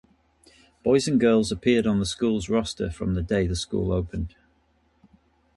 Boys 0.81 1.07
and 1.07 1.19
girls 1.19 1.51
appeared 1.51 1.85
on 1.85 1.99
the 1.99 2.07
school's 2.07 2.49
roster 2.49 2.89
from 2.89 3.13
the 3.13 3.21
day 3.21 3.45
the 3.45 3.55
school 3.55 3.91
opened. 3.91 4.33